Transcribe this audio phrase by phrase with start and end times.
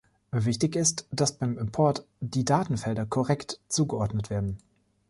[0.31, 4.57] Wichtig ist, dass beim Import die Datenfelder korrekt zugeordnet werden.